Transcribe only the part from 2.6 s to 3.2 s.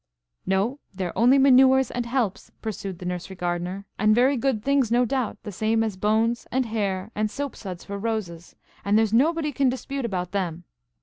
pursued the